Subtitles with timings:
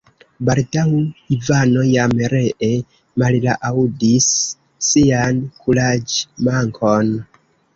[0.47, 0.85] Baldaŭ
[1.35, 2.69] Ivano jam ree
[3.23, 4.31] mallaŭdis
[4.89, 7.17] sian kuraĝmankon.